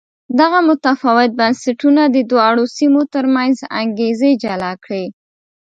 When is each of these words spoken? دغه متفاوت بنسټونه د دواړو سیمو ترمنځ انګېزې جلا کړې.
دغه 0.39 0.59
متفاوت 0.69 1.31
بنسټونه 1.39 2.01
د 2.09 2.17
دواړو 2.31 2.63
سیمو 2.77 3.01
ترمنځ 3.13 3.55
انګېزې 3.81 4.31
جلا 4.43 4.71
کړې. 4.83 5.05